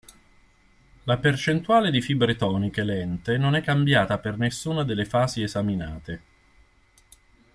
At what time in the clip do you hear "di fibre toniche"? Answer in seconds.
1.91-2.83